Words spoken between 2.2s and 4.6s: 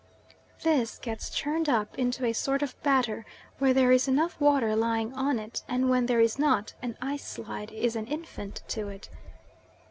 a sort of batter where there is enough